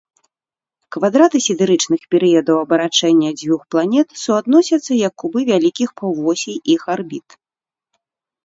[0.93, 7.27] Квадраты сідэрычных перыядаў абарачэння дзвюх планет суадносяцца як кубы вялікіх паўвосей іх арбіт.